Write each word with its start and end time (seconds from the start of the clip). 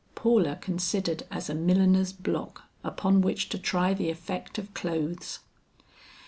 Paula 0.15 0.55
considered 0.59 1.27
as 1.29 1.47
a 1.47 1.53
milliner's 1.53 2.11
block 2.11 2.63
upon 2.83 3.21
which 3.21 3.49
to 3.49 3.59
try 3.59 3.93
the 3.93 4.09
effect 4.09 4.57
of 4.57 4.73
clothes! 4.73 5.41